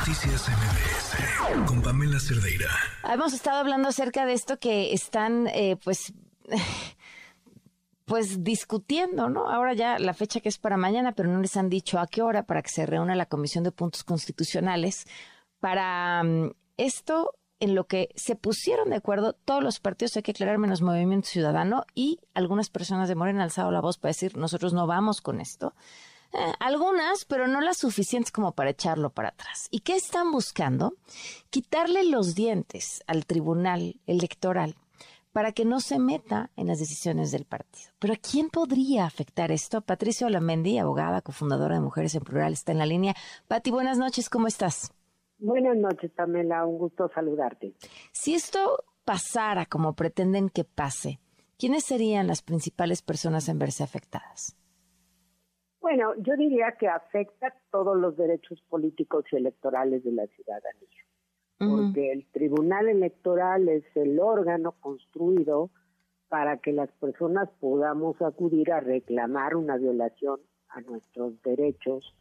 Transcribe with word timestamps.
Noticias 0.00 0.48
MBS 0.48 1.66
con 1.66 1.82
Pamela 1.82 2.18
Cerdeira. 2.18 2.70
Hemos 3.04 3.34
estado 3.34 3.58
hablando 3.58 3.90
acerca 3.90 4.24
de 4.24 4.32
esto 4.32 4.58
que 4.58 4.94
están, 4.94 5.46
eh, 5.48 5.76
pues, 5.84 6.14
pues 8.06 8.42
discutiendo, 8.42 9.28
¿no? 9.28 9.50
Ahora 9.50 9.74
ya 9.74 9.98
la 9.98 10.14
fecha 10.14 10.40
que 10.40 10.48
es 10.48 10.56
para 10.56 10.78
mañana, 10.78 11.12
pero 11.12 11.28
no 11.28 11.38
les 11.38 11.54
han 11.58 11.68
dicho 11.68 11.98
a 11.98 12.06
qué 12.06 12.22
hora 12.22 12.44
para 12.44 12.62
que 12.62 12.70
se 12.70 12.86
reúna 12.86 13.14
la 13.14 13.26
Comisión 13.26 13.62
de 13.62 13.72
Puntos 13.72 14.02
Constitucionales 14.02 15.04
para 15.60 16.22
mm, 16.22 16.52
esto 16.78 17.34
en 17.58 17.74
lo 17.74 17.86
que 17.86 18.08
se 18.14 18.36
pusieron 18.36 18.88
de 18.88 18.96
acuerdo 18.96 19.34
todos 19.34 19.62
los 19.62 19.80
partidos, 19.80 20.16
hay 20.16 20.22
que 20.22 20.30
aclarar 20.30 20.56
menos 20.56 20.80
Movimiento 20.80 21.28
Ciudadano 21.28 21.84
y 21.94 22.20
algunas 22.32 22.70
personas 22.70 23.10
de 23.10 23.16
Morena 23.16 23.40
han 23.40 23.44
alzado 23.44 23.70
la 23.70 23.82
voz 23.82 23.98
para 23.98 24.10
decir 24.10 24.38
nosotros 24.38 24.72
no 24.72 24.86
vamos 24.86 25.20
con 25.20 25.42
esto. 25.42 25.74
Eh, 26.32 26.52
algunas, 26.60 27.24
pero 27.24 27.48
no 27.48 27.60
las 27.60 27.78
suficientes 27.78 28.30
como 28.30 28.52
para 28.52 28.70
echarlo 28.70 29.10
para 29.10 29.30
atrás. 29.30 29.68
¿Y 29.70 29.80
qué 29.80 29.96
están 29.96 30.30
buscando? 30.30 30.94
Quitarle 31.50 32.04
los 32.04 32.34
dientes 32.34 33.02
al 33.06 33.26
Tribunal 33.26 34.00
Electoral 34.06 34.76
para 35.32 35.52
que 35.52 35.64
no 35.64 35.80
se 35.80 35.98
meta 35.98 36.50
en 36.56 36.66
las 36.66 36.78
decisiones 36.78 37.30
del 37.30 37.44
partido. 37.44 37.90
Pero 37.98 38.14
¿a 38.14 38.16
quién 38.16 38.48
podría 38.48 39.06
afectar 39.06 39.52
esto? 39.52 39.80
Patricia 39.80 40.26
Olamendi, 40.26 40.78
abogada, 40.78 41.20
cofundadora 41.20 41.76
de 41.76 41.80
Mujeres 41.80 42.14
en 42.14 42.22
Plural, 42.22 42.52
está 42.52 42.72
en 42.72 42.78
la 42.78 42.86
línea. 42.86 43.14
Pati, 43.46 43.70
buenas 43.70 43.98
noches, 43.98 44.28
¿cómo 44.28 44.46
estás? 44.46 44.92
Buenas 45.38 45.76
noches, 45.76 46.10
Pamela, 46.12 46.66
un 46.66 46.78
gusto 46.78 47.10
saludarte. 47.14 47.74
Si 48.12 48.34
esto 48.34 48.84
pasara 49.04 49.66
como 49.66 49.94
pretenden 49.94 50.50
que 50.50 50.64
pase, 50.64 51.18
¿quiénes 51.58 51.84
serían 51.84 52.26
las 52.26 52.42
principales 52.42 53.00
personas 53.02 53.48
en 53.48 53.58
verse 53.58 53.82
afectadas? 53.82 54.56
Bueno, 55.80 56.14
yo 56.18 56.36
diría 56.36 56.72
que 56.78 56.88
afecta 56.88 57.54
todos 57.70 57.96
los 57.96 58.16
derechos 58.16 58.62
políticos 58.68 59.24
y 59.32 59.36
electorales 59.36 60.04
de 60.04 60.12
la 60.12 60.26
ciudadanía, 60.26 61.04
porque 61.58 62.12
el 62.12 62.26
Tribunal 62.32 62.88
Electoral 62.88 63.68
es 63.68 63.84
el 63.94 64.20
órgano 64.20 64.72
construido 64.80 65.70
para 66.28 66.58
que 66.58 66.72
las 66.72 66.90
personas 66.92 67.48
podamos 67.60 68.20
acudir 68.22 68.72
a 68.72 68.80
reclamar 68.80 69.56
una 69.56 69.76
violación 69.76 70.40
a 70.68 70.80
nuestros 70.82 71.40
derechos 71.42 72.14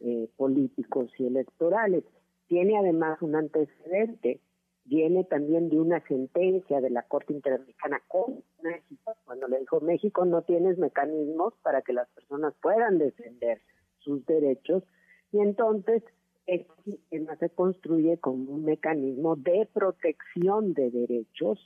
eh, 0.00 0.28
políticos 0.36 1.10
y 1.18 1.26
electorales. 1.26 2.04
Tiene 2.46 2.78
además 2.78 3.20
un 3.20 3.36
antecedente 3.36 4.40
viene 4.84 5.24
también 5.24 5.68
de 5.68 5.78
una 5.78 6.00
sentencia 6.06 6.80
de 6.80 6.90
la 6.90 7.02
Corte 7.02 7.32
Interamericana 7.32 8.02
con 8.08 8.42
México, 8.62 9.16
cuando 9.24 9.48
le 9.48 9.60
dijo 9.60 9.80
México 9.80 10.24
no 10.24 10.42
tienes 10.42 10.78
mecanismos 10.78 11.54
para 11.62 11.82
que 11.82 11.92
las 11.92 12.08
personas 12.10 12.54
puedan 12.60 12.98
defender 12.98 13.60
sus 13.98 14.24
derechos 14.26 14.82
y 15.30 15.40
entonces 15.40 16.02
este 16.46 16.72
sistema 16.84 17.36
se 17.36 17.50
construye 17.50 18.18
como 18.18 18.52
un 18.52 18.64
mecanismo 18.64 19.36
de 19.36 19.68
protección 19.72 20.74
de 20.74 20.90
derechos 20.90 21.58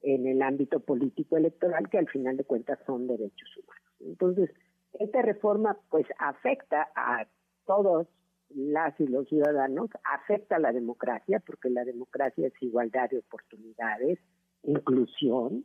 en 0.00 0.26
el 0.26 0.42
ámbito 0.42 0.80
político 0.80 1.36
electoral 1.36 1.88
que 1.90 1.98
al 1.98 2.08
final 2.08 2.36
de 2.36 2.44
cuentas 2.44 2.78
son 2.86 3.06
derechos 3.06 3.56
humanos. 3.56 3.84
Entonces, 4.00 4.50
esta 4.94 5.22
reforma 5.22 5.78
pues 5.90 6.06
afecta 6.18 6.88
a 6.94 7.26
todos 7.66 8.06
las 8.50 8.98
y 9.00 9.06
los 9.06 9.28
ciudadanos, 9.28 9.90
afecta 10.04 10.56
a 10.56 10.60
la 10.60 10.72
democracia, 10.72 11.42
porque 11.44 11.70
la 11.70 11.84
democracia 11.84 12.46
es 12.46 12.62
igualdad 12.62 13.10
de 13.10 13.18
oportunidades, 13.18 14.18
inclusión, 14.62 15.64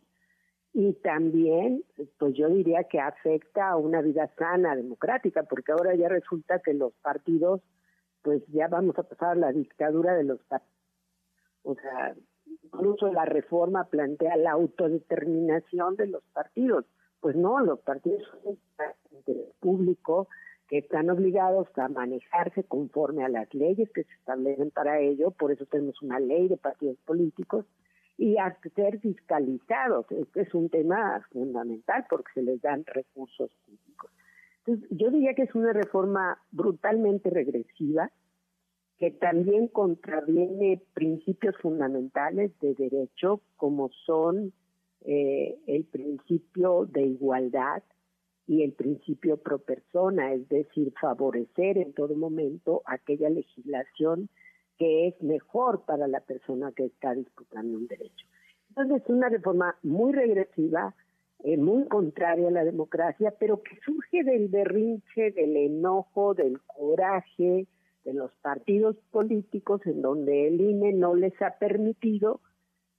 y 0.74 0.94
también, 0.94 1.84
pues 2.18 2.36
yo 2.36 2.48
diría 2.48 2.84
que 2.84 3.00
afecta 3.00 3.70
a 3.70 3.78
una 3.78 4.02
vida 4.02 4.32
sana, 4.38 4.76
democrática, 4.76 5.44
porque 5.44 5.72
ahora 5.72 5.96
ya 5.96 6.10
resulta 6.10 6.60
que 6.60 6.74
los 6.74 6.94
partidos, 7.02 7.62
pues 8.22 8.44
ya 8.48 8.68
vamos 8.68 8.98
a 9.00 9.04
pasar 9.04 9.32
a 9.32 9.36
la 9.36 9.52
dictadura 9.52 10.14
de 10.14 10.24
los 10.24 10.40
partidos. 10.44 10.74
O 11.64 11.76
sea, 11.76 12.16
incluso 12.64 13.12
la 13.12 13.26
reforma 13.26 13.86
plantea 13.86 14.38
la 14.38 14.52
autodeterminación 14.52 15.96
de 15.96 16.08
los 16.08 16.24
partidos. 16.34 16.86
Pues 17.20 17.36
no, 17.36 17.60
los 17.60 17.80
partidos 17.80 18.24
son 18.44 18.58
interés 19.12 19.52
público, 19.60 20.28
que 20.70 20.78
están 20.78 21.10
obligados 21.10 21.68
a 21.78 21.90
manejarse 21.90 22.64
conforme 22.64 23.26
a 23.26 23.30
las 23.30 23.52
leyes 23.54 23.90
que 23.92 24.04
se 24.04 24.14
establecen 24.14 24.70
para 24.72 25.00
ello, 25.00 25.32
por 25.32 25.52
eso 25.52 25.66
tenemos 25.66 26.02
una 26.02 26.20
ley 26.20 26.48
de 26.48 26.58
partidos 26.58 26.98
políticos, 27.06 27.66
y 28.20 28.38
a 28.38 28.56
ser 28.76 29.00
fiscalizados. 29.00 30.06
Este 30.12 30.42
es 30.42 30.54
un 30.54 30.70
tema 30.70 31.26
fundamental 31.32 32.06
porque 32.10 32.34
se 32.34 32.44
les 32.44 32.62
dan 32.62 32.84
recursos 32.86 33.50
públicos. 33.66 34.12
Entonces, 34.66 34.90
yo 34.92 35.10
diría 35.10 35.34
que 35.34 35.44
es 35.44 35.56
una 35.56 35.72
reforma 35.72 36.38
brutalmente 36.52 37.30
regresiva, 37.30 38.12
que 38.98 39.12
también 39.12 39.70
contraviene 39.70 40.84
principios 40.94 41.56
fundamentales 41.62 42.52
de 42.60 42.76
derecho, 42.76 43.42
como 43.56 43.90
son 44.06 44.52
eh, 45.06 45.58
el 45.68 45.86
principio 45.86 46.86
de 46.88 47.04
igualdad, 47.04 47.82
y 48.50 48.64
el 48.64 48.74
principio 48.74 49.38
pro 49.38 49.60
persona, 49.60 50.34
es 50.34 50.50
decir, 50.50 50.92
favorecer 51.00 51.78
en 51.78 51.94
todo 51.94 52.16
momento 52.16 52.82
aquella 52.86 53.30
legislación 53.30 54.28
que 54.80 55.08
es 55.08 55.22
mejor 55.22 55.86
para 55.86 56.08
la 56.08 56.22
persona 56.22 56.72
que 56.72 56.86
está 56.86 57.14
disputando 57.14 57.78
un 57.78 57.86
derecho. 57.86 58.26
Entonces, 58.70 59.04
es 59.04 59.10
una 59.10 59.30
reforma 59.30 59.78
muy 59.84 60.14
regresiva, 60.14 60.96
eh, 61.44 61.58
muy 61.58 61.88
contraria 61.90 62.48
a 62.48 62.52
la 62.52 62.64
democracia, 62.64 63.36
pero 63.40 63.62
que 63.62 63.78
surge 63.86 64.24
del 64.24 64.48
berrinche, 64.48 65.30
del 65.30 65.56
enojo, 65.56 66.34
del 66.34 66.60
coraje 66.62 67.68
de 68.04 68.14
los 68.16 68.32
partidos 68.42 68.96
políticos 69.12 69.82
en 69.86 70.02
donde 70.02 70.48
el 70.48 70.60
INE 70.60 70.94
no 70.94 71.14
les 71.14 71.40
ha 71.40 71.60
permitido 71.60 72.42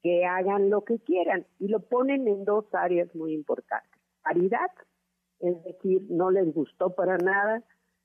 que 0.01 0.25
hagan 0.27 0.71
lo 0.71 0.85
que 0.85 1.01
quieran 1.01 1.45
y 1.59 1.67
lo 1.67 1.81
ponen 1.81 2.29
en 2.29 2.45
dos 2.45 2.67
áreas 2.73 3.13
muy 3.17 3.35
importantes. 3.35 3.91
Paridad 4.23 4.71
es 5.41 5.63
decir, 5.65 6.03
no 6.09 6.31
les 6.31 6.53
gustó 6.53 6.95
para 6.95 7.17
nada 7.19 7.63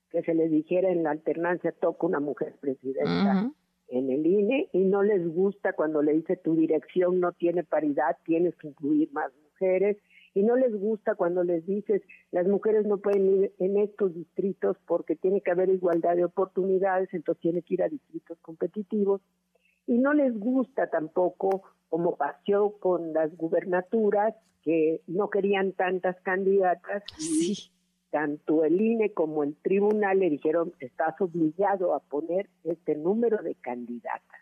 que 0.10 0.24
se 0.24 0.34
les 0.34 0.50
dijera 0.50 0.90
en 0.90 1.04
la 1.04 1.12
alternancia 1.12 1.74
toca 1.74 2.08
una 2.08 2.20
mujer 2.20 2.56
presidenta 2.60 3.52
en 3.88 4.10
el 4.10 4.26
INE 4.26 4.70
y 4.72 4.80
no 4.80 5.04
les 5.04 5.28
gusta 5.28 5.74
cuando 5.74 6.02
le 6.02 6.14
dice 6.14 6.38
tu 6.38 6.56
dirección 6.56 7.20
no 7.20 7.34
tiene 7.34 7.64
paridad, 7.64 8.18
tienes 8.24 8.56
que 8.56 8.70
incluir 8.70 9.12
más 9.12 9.32
mujeres 9.44 9.98
y 10.34 10.44
no 10.44 10.56
les 10.56 10.76
gusta 10.76 11.16
cuando 11.16 11.44
les 11.44 11.66
dices 11.66 12.02
las 12.32 12.48
mujeres 12.48 12.86
no 12.86 12.98
pueden 12.98 13.44
ir 13.44 13.54
en 13.60 13.78
estos 13.78 14.14
distritos 14.14 14.78
porque 14.88 15.16
tiene 15.16 15.42
que 15.42 15.52
haber 15.52 15.70
igualdad 15.70 16.16
de 16.16 16.26
oportunidades, 16.26 17.14
entonces 17.14 17.42
tiene 17.42 17.62
que 17.62 17.76
ir 17.76 17.84
a 17.84 17.90
distritos 17.90 18.38
competitivos 18.42 19.22
y 19.88 19.98
no 19.98 20.14
les 20.14 20.38
gusta 20.38 20.88
tampoco 20.88 21.64
como 21.90 22.16
pasó 22.16 22.78
con 22.80 23.14
las 23.14 23.36
gubernaturas 23.38 24.36
que 24.64 25.02
no 25.08 25.30
querían 25.30 25.74
tantas 25.74 26.20
candidatas 26.22 27.04
y 27.20 27.72
tanto 28.10 28.66
el 28.66 28.82
INE 28.82 29.14
como 29.14 29.44
el 29.44 29.56
tribunal 29.58 30.20
le 30.20 30.30
dijeron 30.30 30.74
estás 30.80 31.20
obligado 31.22 31.94
a 31.94 32.00
poner 32.00 32.50
este 32.64 32.96
número 32.96 33.44
de 33.44 33.56
candidatas. 33.56 34.42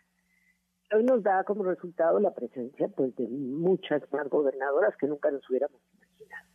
Hoy 0.94 1.04
nos 1.04 1.22
da 1.22 1.44
como 1.44 1.64
resultado 1.64 2.20
la 2.20 2.32
presencia 2.32 2.88
pues 2.88 3.14
de 3.16 3.26
muchas 3.28 4.02
más 4.12 4.28
gobernadoras 4.28 4.96
que 4.96 5.06
nunca 5.06 5.30
nos 5.30 5.48
hubiéramos 5.50 5.80
imaginado. 5.92 6.48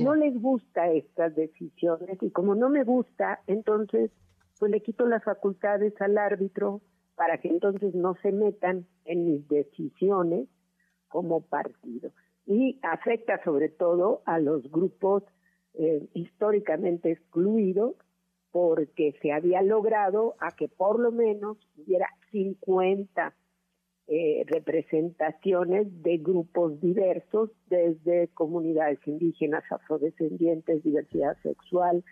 No 0.00 0.14
les 0.14 0.40
gusta 0.40 0.90
estas 0.90 1.34
decisiones 1.34 2.18
y 2.20 2.30
como 2.30 2.54
no 2.54 2.68
me 2.68 2.84
gusta, 2.84 3.40
entonces 3.46 4.10
pues 4.58 4.70
le 4.70 4.80
quito 4.80 5.06
las 5.06 5.24
facultades 5.24 5.94
al 6.00 6.18
árbitro 6.18 6.80
para 7.16 7.38
que 7.38 7.48
entonces 7.48 7.94
no 7.94 8.14
se 8.22 8.30
metan 8.30 8.86
en 9.04 9.24
mis 9.24 9.48
decisiones 9.48 10.48
como 11.08 11.40
partido. 11.40 12.12
Y 12.46 12.78
afecta 12.82 13.42
sobre 13.42 13.68
todo 13.68 14.22
a 14.26 14.38
los 14.38 14.70
grupos 14.70 15.24
eh, 15.74 16.06
históricamente 16.14 17.10
excluidos 17.12 17.96
porque 18.52 19.14
se 19.20 19.32
había 19.32 19.62
logrado 19.62 20.36
a 20.38 20.50
que 20.52 20.68
por 20.68 21.00
lo 21.00 21.10
menos 21.10 21.58
hubiera 21.76 22.08
50 22.30 23.34
eh, 24.08 24.44
representaciones 24.46 26.02
de 26.02 26.18
grupos 26.18 26.80
diversos, 26.80 27.50
desde 27.68 28.28
comunidades 28.28 29.00
indígenas, 29.06 29.64
afrodescendientes, 29.70 30.82
diversidad 30.84 31.36
sexual, 31.42 32.04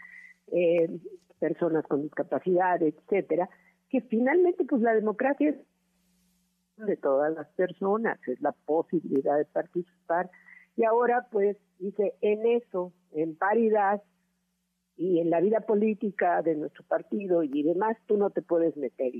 eh, 0.50 0.90
personas 1.38 1.86
con 1.86 2.02
discapacidad, 2.02 2.82
etcétera, 2.82 3.48
que 3.94 4.00
finalmente 4.00 4.64
pues 4.64 4.82
la 4.82 4.92
democracia 4.92 5.50
es 5.50 6.84
de 6.84 6.96
todas 6.96 7.32
las 7.32 7.46
personas, 7.50 8.18
es 8.26 8.40
la 8.40 8.50
posibilidad 8.50 9.38
de 9.38 9.44
participar. 9.44 10.28
Y 10.74 10.82
ahora, 10.82 11.28
pues, 11.30 11.56
dice, 11.78 12.14
en 12.20 12.44
eso, 12.44 12.92
en 13.12 13.36
paridad 13.36 14.02
y 14.96 15.20
en 15.20 15.30
la 15.30 15.40
vida 15.40 15.60
política 15.60 16.42
de 16.42 16.56
nuestro 16.56 16.82
partido 16.82 17.44
y 17.44 17.62
demás, 17.62 17.96
tú 18.06 18.16
no 18.16 18.30
te 18.30 18.42
puedes 18.42 18.76
meter. 18.76 19.12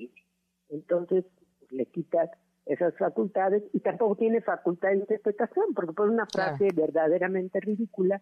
Entonces, 0.71 1.25
le 1.70 1.87
quitas 1.87 2.31
esas 2.67 2.99
facultades 2.99 3.62
y 3.73 3.79
tampoco 3.79 4.17
tiene 4.17 4.41
facultad 4.41 4.88
de 4.88 4.97
interpretación, 4.97 5.67
porque 5.73 5.93
pone 5.93 6.15
una 6.15 6.27
frase 6.27 6.70
verdaderamente 6.75 7.61
ridícula 7.61 8.20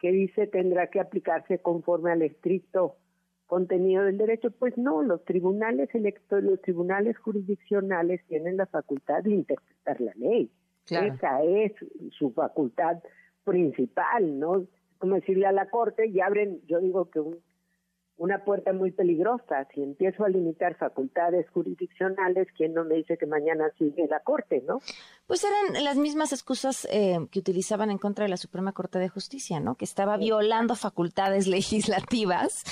que 0.00 0.10
dice 0.10 0.48
tendrá 0.48 0.88
que 0.88 0.98
aplicarse 0.98 1.60
conforme 1.60 2.10
al 2.10 2.22
estricto 2.22 2.96
contenido 3.46 4.04
del 4.04 4.18
derecho. 4.18 4.50
Pues 4.50 4.76
no, 4.76 5.02
los 5.02 5.24
tribunales 5.24 5.94
electorales, 5.94 6.50
los 6.50 6.60
tribunales 6.62 7.18
jurisdiccionales 7.18 8.24
tienen 8.26 8.56
la 8.56 8.66
facultad 8.66 9.22
de 9.22 9.30
interpretar 9.30 10.00
la 10.00 10.12
ley. 10.16 10.50
Esa 10.88 11.42
es 11.42 11.72
su 12.16 12.30
facultad 12.30 12.98
principal, 13.44 14.38
¿no? 14.38 14.66
Como 14.98 15.16
decirle 15.16 15.46
a 15.46 15.52
la 15.52 15.68
Corte, 15.68 16.06
y 16.06 16.20
abren, 16.20 16.60
yo 16.66 16.80
digo 16.80 17.10
que 17.10 17.20
un 17.20 17.38
una 18.18 18.44
puerta 18.44 18.72
muy 18.72 18.92
peligrosa. 18.92 19.66
Si 19.74 19.82
empiezo 19.82 20.24
a 20.24 20.28
limitar 20.28 20.76
facultades 20.76 21.48
jurisdiccionales, 21.50 22.48
¿quién 22.56 22.72
no 22.72 22.84
me 22.84 22.96
dice 22.96 23.18
que 23.18 23.26
mañana 23.26 23.70
sigue 23.78 24.06
la 24.08 24.20
Corte, 24.20 24.62
no? 24.66 24.80
Pues 25.26 25.44
eran 25.44 25.84
las 25.84 25.96
mismas 25.96 26.32
excusas 26.32 26.86
eh, 26.90 27.18
que 27.30 27.38
utilizaban 27.38 27.90
en 27.90 27.98
contra 27.98 28.24
de 28.24 28.30
la 28.30 28.36
Suprema 28.36 28.72
Corte 28.72 28.98
de 28.98 29.08
Justicia, 29.08 29.60
¿no? 29.60 29.74
Que 29.74 29.84
estaba 29.84 30.16
violando 30.16 30.76
facultades 30.76 31.46
legislativas 31.46 32.64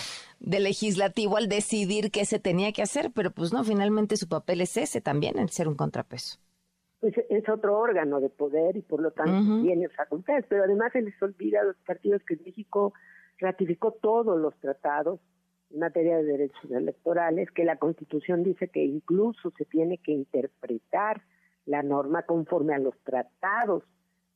del 0.44 0.64
legislativo 0.64 1.36
al 1.36 1.48
decidir 1.48 2.10
qué 2.10 2.24
se 2.24 2.38
tenía 2.38 2.72
que 2.72 2.82
hacer, 2.82 3.10
pero 3.14 3.30
pues 3.30 3.52
no, 3.52 3.64
finalmente 3.64 4.16
su 4.16 4.28
papel 4.28 4.60
es 4.60 4.76
ese 4.76 5.00
también, 5.00 5.38
el 5.38 5.50
ser 5.50 5.68
un 5.68 5.74
contrapeso. 5.74 6.38
Pues 7.00 7.14
es 7.28 7.48
otro 7.48 7.78
órgano 7.78 8.20
de 8.20 8.30
poder 8.30 8.76
y 8.76 8.82
por 8.82 9.00
lo 9.00 9.10
tanto 9.10 9.62
tiene 9.62 9.88
facultades, 9.88 10.44
pero 10.48 10.64
además 10.64 10.92
se 10.92 11.02
les 11.02 11.20
olvida 11.22 11.60
a 11.60 11.64
los 11.64 11.76
partidos 11.86 12.22
que 12.24 12.36
México 12.36 12.94
ratificó 13.38 13.92
todos 13.92 14.38
los 14.38 14.54
tratados 14.60 15.20
en 15.70 15.80
materia 15.80 16.16
de 16.18 16.24
derechos 16.24 16.70
electorales, 16.70 17.50
que 17.50 17.64
la 17.64 17.76
Constitución 17.76 18.42
dice 18.42 18.68
que 18.68 18.84
incluso 18.84 19.50
se 19.56 19.64
tiene 19.64 19.98
que 19.98 20.12
interpretar 20.12 21.22
la 21.66 21.82
norma 21.82 22.22
conforme 22.22 22.74
a 22.74 22.78
los 22.78 22.96
tratados 23.02 23.82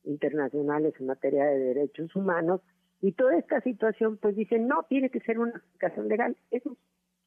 internacionales 0.03 0.93
en 0.99 1.07
materia 1.07 1.45
de 1.45 1.59
derechos 1.59 2.15
humanos, 2.15 2.61
y 3.01 3.13
toda 3.13 3.37
esta 3.37 3.61
situación 3.61 4.17
pues 4.17 4.35
dice, 4.35 4.59
no, 4.59 4.83
tiene 4.89 5.09
que 5.09 5.21
ser 5.21 5.39
una 5.39 5.55
aplicación 5.55 6.07
legal, 6.07 6.37
eso 6.51 6.73
es 6.73 6.77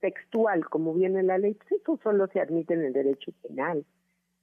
textual, 0.00 0.68
como 0.68 0.92
viene 0.94 1.22
la 1.22 1.38
ley, 1.38 1.54
pues 1.54 1.80
eso 1.80 1.98
solo 2.02 2.26
se 2.28 2.40
admite 2.40 2.74
en 2.74 2.82
el 2.82 2.92
derecho 2.92 3.32
penal, 3.42 3.84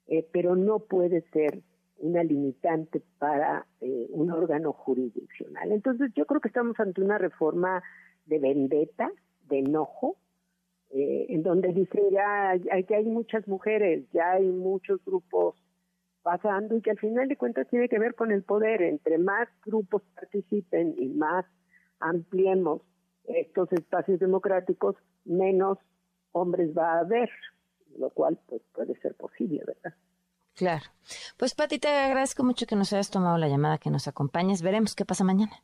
eh, 0.08 0.28
pero 0.32 0.56
no 0.56 0.80
puede 0.80 1.22
ser 1.34 1.62
una 1.98 2.24
limitante 2.24 3.02
para 3.20 3.66
eh, 3.82 4.08
un 4.12 4.32
órgano 4.32 4.72
jurisdiccional. 4.72 5.72
Entonces 5.72 6.12
yo 6.16 6.26
creo 6.26 6.40
que 6.40 6.48
estamos 6.48 6.80
ante 6.80 7.02
una 7.02 7.18
reforma 7.18 7.84
de 8.26 8.40
vendetta, 8.40 9.12
de 9.50 9.60
enojo, 9.60 10.16
eh, 10.92 11.28
en 11.30 11.44
donde 11.44 11.74
dicen 11.74 12.04
ya 12.10 12.58
que 12.88 12.96
hay 12.96 13.06
muchas 13.06 13.48
mujeres, 13.48 14.06
ya 14.14 14.32
hay 14.32 14.48
muchos 14.48 15.04
grupos 15.06 15.56
pasando 16.30 16.78
y 16.78 16.82
que 16.82 16.92
al 16.92 17.00
final 17.00 17.28
de 17.28 17.38
cuentas 17.38 17.68
tiene 17.70 17.90
que 17.90 17.98
ver 17.98 18.14
con 18.14 18.32
el 18.32 18.44
poder. 18.44 18.84
Entre 18.84 19.18
más 19.18 19.48
grupos 19.66 20.04
participen 20.14 20.94
y 20.96 21.08
más 21.10 21.44
ampliemos 22.00 22.82
estos 23.24 23.72
espacios 23.74 24.20
democráticos, 24.20 24.96
menos 25.26 25.80
hombres 26.32 26.70
va 26.78 26.94
a 26.94 27.00
haber, 27.00 27.32
lo 27.98 28.12
cual 28.12 28.40
pues 28.48 28.62
puede 28.74 28.96
ser 29.00 29.16
posible, 29.16 29.64
¿verdad? 29.66 29.96
Claro. 30.54 30.86
Pues 31.38 31.56
Pati, 31.56 31.80
te 31.80 31.88
agradezco 31.88 32.44
mucho 32.44 32.68
que 32.68 32.76
nos 32.76 32.94
hayas 32.94 33.10
tomado 33.10 33.40
la 33.40 33.48
llamada, 33.48 33.80
que 33.80 33.90
nos 33.90 34.08
acompañes. 34.08 34.62
Veremos 34.62 34.94
qué 34.94 35.06
pasa 35.06 35.24
mañana 35.24 35.64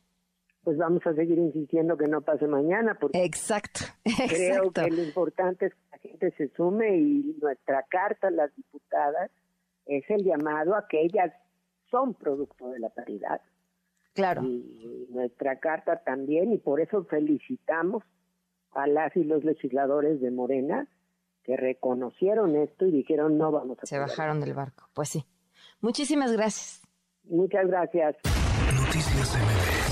pues 0.64 0.78
vamos 0.78 1.06
a 1.06 1.14
seguir 1.14 1.38
insistiendo 1.38 1.96
que 1.96 2.08
no 2.08 2.22
pase 2.22 2.48
mañana. 2.48 2.96
Porque 2.98 3.22
exacto, 3.22 3.84
Creo 4.28 4.72
que 4.72 4.90
lo 4.90 5.04
importante 5.04 5.66
es 5.66 5.74
que 5.74 5.80
la 5.92 5.98
gente 5.98 6.30
se 6.32 6.48
sume 6.56 6.98
y 6.98 7.36
nuestra 7.40 7.84
carta 7.84 8.26
a 8.26 8.30
las 8.32 8.52
diputadas 8.56 9.30
es 9.86 10.04
el 10.08 10.24
llamado 10.24 10.74
a 10.74 10.86
que 10.88 11.02
ellas 11.02 11.32
son 11.90 12.14
producto 12.14 12.70
de 12.70 12.80
la 12.80 12.90
paridad. 12.90 13.40
Claro. 14.12 14.42
Y 14.42 15.06
nuestra 15.10 15.58
carta 15.60 16.02
también, 16.04 16.52
y 16.52 16.58
por 16.58 16.80
eso 16.80 17.04
felicitamos 17.04 18.02
a 18.72 18.86
las 18.86 19.14
y 19.16 19.24
los 19.24 19.44
legisladores 19.44 20.20
de 20.20 20.30
Morena 20.30 20.88
que 21.44 21.56
reconocieron 21.56 22.56
esto 22.56 22.86
y 22.86 22.90
dijeron 22.90 23.38
no 23.38 23.52
vamos 23.52 23.78
a... 23.80 23.86
Se 23.86 23.98
bajaron 23.98 24.40
del 24.40 24.54
barco, 24.54 24.88
pues 24.92 25.10
sí. 25.10 25.24
Muchísimas 25.80 26.32
gracias. 26.32 26.82
Muchas 27.24 27.66
gracias. 27.66 28.16
Noticias 28.74 29.85